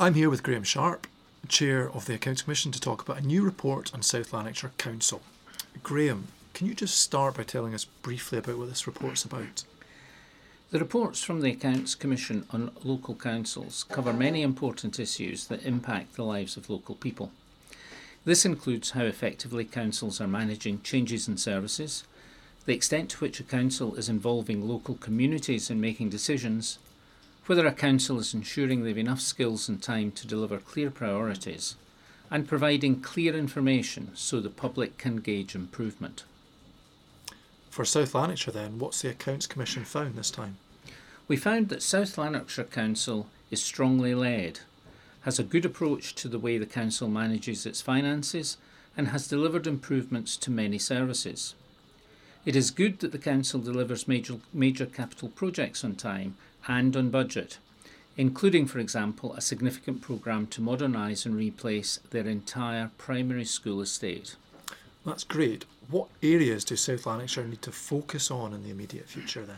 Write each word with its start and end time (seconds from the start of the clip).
I'm 0.00 0.14
here 0.14 0.30
with 0.30 0.42
Graham 0.42 0.64
Sharp, 0.64 1.06
Chair 1.46 1.90
of 1.90 2.06
the 2.06 2.14
Accounts 2.14 2.40
Commission, 2.40 2.72
to 2.72 2.80
talk 2.80 3.02
about 3.02 3.18
a 3.18 3.26
new 3.26 3.44
report 3.44 3.92
on 3.92 4.00
South 4.00 4.32
Lanarkshire 4.32 4.72
Council. 4.78 5.20
Graham, 5.82 6.28
can 6.54 6.66
you 6.66 6.72
just 6.72 6.98
start 6.98 7.36
by 7.36 7.42
telling 7.42 7.74
us 7.74 7.84
briefly 7.84 8.38
about 8.38 8.56
what 8.56 8.70
this 8.70 8.86
report's 8.86 9.26
about? 9.26 9.64
The 10.70 10.78
reports 10.78 11.22
from 11.22 11.42
the 11.42 11.50
Accounts 11.50 11.94
Commission 11.94 12.46
on 12.48 12.70
local 12.82 13.14
councils 13.14 13.84
cover 13.90 14.14
many 14.14 14.40
important 14.40 14.98
issues 14.98 15.48
that 15.48 15.66
impact 15.66 16.14
the 16.14 16.24
lives 16.24 16.56
of 16.56 16.70
local 16.70 16.94
people. 16.94 17.30
This 18.24 18.46
includes 18.46 18.92
how 18.92 19.02
effectively 19.02 19.66
councils 19.66 20.18
are 20.18 20.26
managing 20.26 20.80
changes 20.80 21.28
in 21.28 21.36
services, 21.36 22.04
the 22.64 22.72
extent 22.72 23.10
to 23.10 23.18
which 23.18 23.38
a 23.38 23.44
council 23.44 23.94
is 23.96 24.08
involving 24.08 24.66
local 24.66 24.94
communities 24.94 25.68
in 25.68 25.78
making 25.78 26.08
decisions, 26.08 26.78
whether 27.46 27.66
a 27.66 27.72
council 27.72 28.18
is 28.18 28.34
ensuring 28.34 28.82
they 28.82 28.90
have 28.90 28.98
enough 28.98 29.20
skills 29.20 29.68
and 29.68 29.82
time 29.82 30.12
to 30.12 30.26
deliver 30.26 30.58
clear 30.58 30.90
priorities, 30.90 31.76
and 32.30 32.48
providing 32.48 33.00
clear 33.00 33.34
information 33.34 34.10
so 34.14 34.40
the 34.40 34.48
public 34.48 34.98
can 34.98 35.16
gauge 35.16 35.54
improvement. 35.54 36.24
For 37.70 37.84
South 37.84 38.14
Lanarkshire, 38.14 38.52
then, 38.52 38.78
what's 38.78 39.02
the 39.02 39.10
Accounts 39.10 39.46
Commission 39.46 39.84
found 39.84 40.14
this 40.14 40.30
time? 40.30 40.58
We 41.28 41.36
found 41.36 41.68
that 41.68 41.82
South 41.82 42.18
Lanarkshire 42.18 42.64
Council 42.64 43.28
is 43.50 43.62
strongly 43.62 44.14
led, 44.14 44.60
has 45.22 45.38
a 45.38 45.44
good 45.44 45.64
approach 45.64 46.14
to 46.16 46.28
the 46.28 46.38
way 46.38 46.58
the 46.58 46.66
council 46.66 47.08
manages 47.08 47.66
its 47.66 47.80
finances, 47.80 48.56
and 48.96 49.08
has 49.08 49.28
delivered 49.28 49.66
improvements 49.66 50.36
to 50.36 50.50
many 50.50 50.78
services. 50.78 51.54
It 52.44 52.56
is 52.56 52.70
good 52.70 53.00
that 53.00 53.12
the 53.12 53.18
council 53.18 53.60
delivers 53.60 54.08
major, 54.08 54.36
major 54.52 54.86
capital 54.86 55.28
projects 55.28 55.84
on 55.84 55.94
time 55.94 56.36
and 56.68 56.96
on 56.96 57.10
budget, 57.10 57.58
including, 58.16 58.66
for 58.66 58.78
example, 58.78 59.34
a 59.34 59.40
significant 59.40 60.00
programme 60.00 60.46
to 60.48 60.60
modernise 60.60 61.24
and 61.24 61.34
replace 61.36 61.98
their 62.10 62.26
entire 62.26 62.90
primary 62.98 63.44
school 63.44 63.80
estate. 63.80 64.36
That's 65.04 65.24
great. 65.24 65.64
What 65.88 66.08
areas 66.22 66.64
do 66.64 66.76
South 66.76 67.06
Lanarkshire 67.06 67.46
need 67.46 67.62
to 67.62 67.72
focus 67.72 68.30
on 68.30 68.52
in 68.52 68.62
the 68.62 68.70
immediate 68.70 69.08
future 69.08 69.44
then? 69.44 69.56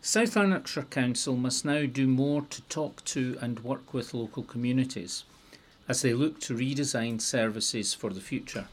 South 0.00 0.36
Lanarkshire 0.36 0.84
Council 0.84 1.36
must 1.36 1.64
now 1.64 1.86
do 1.86 2.06
more 2.06 2.42
to 2.42 2.62
talk 2.62 3.04
to 3.04 3.36
and 3.40 3.60
work 3.60 3.92
with 3.92 4.14
local 4.14 4.42
communities 4.42 5.24
as 5.88 6.02
they 6.02 6.14
look 6.14 6.40
to 6.40 6.56
redesign 6.56 7.20
services 7.20 7.94
for 7.94 8.10
the 8.10 8.20
future. 8.20 8.66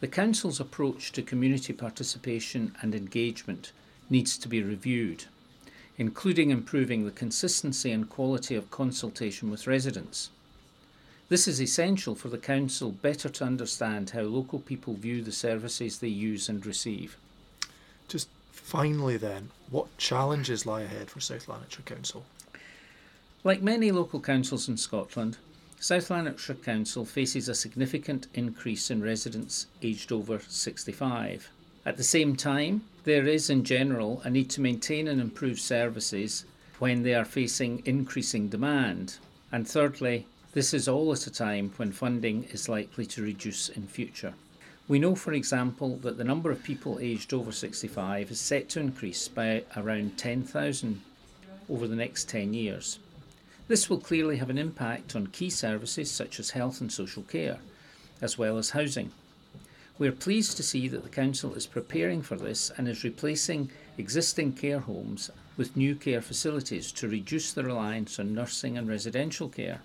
The 0.00 0.08
Council's 0.08 0.60
approach 0.60 1.12
to 1.12 1.22
community 1.22 1.72
participation 1.72 2.76
and 2.82 2.94
engagement 2.94 3.72
needs 4.10 4.36
to 4.38 4.48
be 4.48 4.62
reviewed, 4.62 5.24
including 5.98 6.50
improving 6.50 7.04
the 7.04 7.10
consistency 7.10 7.90
and 7.90 8.10
quality 8.10 8.54
of 8.54 8.70
consultation 8.70 9.50
with 9.50 9.66
residents. 9.66 10.30
This 11.28 11.48
is 11.48 11.60
essential 11.60 12.14
for 12.14 12.28
the 12.28 12.38
Council 12.38 12.92
better 12.92 13.28
to 13.28 13.44
understand 13.44 14.10
how 14.10 14.22
local 14.22 14.60
people 14.60 14.94
view 14.94 15.22
the 15.22 15.32
services 15.32 15.98
they 15.98 16.08
use 16.08 16.48
and 16.48 16.64
receive. 16.64 17.16
Just 18.06 18.28
finally, 18.52 19.16
then, 19.16 19.50
what 19.70 19.96
challenges 19.98 20.66
lie 20.66 20.82
ahead 20.82 21.10
for 21.10 21.20
South 21.20 21.48
Lanarkshire 21.48 21.82
Council? 21.84 22.24
Like 23.42 23.62
many 23.62 23.90
local 23.90 24.20
councils 24.20 24.68
in 24.68 24.76
Scotland, 24.76 25.38
South 25.80 26.10
Lanarkshire 26.10 26.56
Council 26.56 27.04
faces 27.04 27.48
a 27.48 27.54
significant 27.54 28.28
increase 28.34 28.90
in 28.90 29.02
residents 29.02 29.66
aged 29.82 30.12
over 30.12 30.38
65. 30.38 31.50
At 31.86 31.96
the 31.96 32.02
same 32.02 32.34
time, 32.34 32.82
there 33.04 33.28
is 33.28 33.48
in 33.48 33.62
general 33.62 34.20
a 34.24 34.28
need 34.28 34.50
to 34.50 34.60
maintain 34.60 35.06
and 35.06 35.20
improve 35.20 35.60
services 35.60 36.44
when 36.80 37.04
they 37.04 37.14
are 37.14 37.24
facing 37.24 37.80
increasing 37.86 38.48
demand. 38.48 39.18
And 39.52 39.68
thirdly, 39.68 40.26
this 40.52 40.74
is 40.74 40.88
all 40.88 41.12
at 41.12 41.28
a 41.28 41.30
time 41.30 41.72
when 41.76 41.92
funding 41.92 42.42
is 42.50 42.68
likely 42.68 43.06
to 43.06 43.22
reduce 43.22 43.68
in 43.68 43.86
future. 43.86 44.34
We 44.88 44.98
know, 44.98 45.14
for 45.14 45.32
example, 45.32 45.96
that 45.98 46.18
the 46.18 46.24
number 46.24 46.50
of 46.50 46.64
people 46.64 46.98
aged 47.00 47.32
over 47.32 47.52
65 47.52 48.32
is 48.32 48.40
set 48.40 48.68
to 48.70 48.80
increase 48.80 49.28
by 49.28 49.62
around 49.76 50.18
10,000 50.18 51.00
over 51.70 51.86
the 51.86 51.94
next 51.94 52.28
10 52.28 52.52
years. 52.52 52.98
This 53.68 53.88
will 53.88 54.00
clearly 54.00 54.38
have 54.38 54.50
an 54.50 54.58
impact 54.58 55.14
on 55.14 55.28
key 55.28 55.50
services 55.50 56.10
such 56.10 56.40
as 56.40 56.50
health 56.50 56.80
and 56.80 56.92
social 56.92 57.22
care, 57.22 57.58
as 58.20 58.36
well 58.36 58.58
as 58.58 58.70
housing. 58.70 59.12
We 59.98 60.08
are 60.08 60.12
pleased 60.12 60.58
to 60.58 60.62
see 60.62 60.88
that 60.88 61.04
the 61.04 61.08
Council 61.08 61.54
is 61.54 61.66
preparing 61.66 62.20
for 62.20 62.36
this 62.36 62.70
and 62.76 62.86
is 62.86 63.02
replacing 63.02 63.70
existing 63.96 64.52
care 64.52 64.80
homes 64.80 65.30
with 65.56 65.74
new 65.74 65.94
care 65.94 66.20
facilities 66.20 66.92
to 66.92 67.08
reduce 67.08 67.52
the 67.52 67.64
reliance 67.64 68.18
on 68.18 68.34
nursing 68.34 68.76
and 68.76 68.86
residential 68.88 69.48
care. 69.48 69.80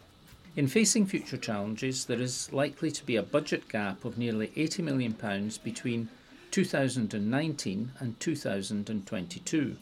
In 0.58 0.68
facing 0.68 1.06
future 1.06 1.38
challenges, 1.38 2.04
there 2.04 2.20
is 2.20 2.52
likely 2.52 2.92
to 2.92 3.06
be 3.06 3.16
a 3.16 3.24
budget 3.24 3.70
gap 3.70 4.04
of 4.04 4.18
nearly 4.18 4.48
£80 4.50 4.84
million 4.84 5.16
between 5.64 6.10
2019 6.52 7.92
and 8.00 8.20
2022. 8.20 9.78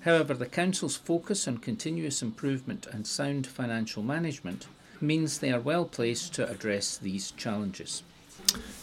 However, 0.00 0.34
the 0.34 0.46
Council's 0.46 0.96
focus 0.96 1.46
on 1.46 1.58
continuous 1.58 2.20
improvement 2.20 2.88
and 2.90 3.06
sound 3.06 3.46
financial 3.46 4.02
management 4.02 4.66
means 5.00 5.38
they 5.38 5.52
are 5.52 5.60
well 5.60 5.84
placed 5.84 6.34
to 6.34 6.50
address 6.50 6.96
these 6.96 7.30
challenges. 7.30 8.02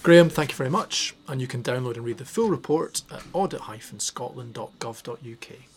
Graham, 0.03 0.30
thank 0.30 0.52
you 0.52 0.56
very 0.56 0.70
much, 0.70 1.16
and 1.28 1.42
you 1.42 1.48
can 1.48 1.64
download 1.64 1.96
and 1.96 2.06
read 2.06 2.20
the 2.20 2.26
full 2.26 2.50
report 2.50 3.02
at 3.12 3.24
audit-scotland.gov.uk. 3.34 5.66